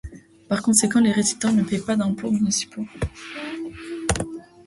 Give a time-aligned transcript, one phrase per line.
[0.49, 2.87] Par conséquent, les résidents ne paient pas d'impôts municipaux.